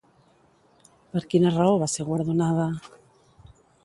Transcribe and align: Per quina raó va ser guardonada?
Per 1.11 1.21
quina 1.33 1.51
raó 1.55 1.75
va 1.83 1.89
ser 1.97 2.05
guardonada? 2.07 2.65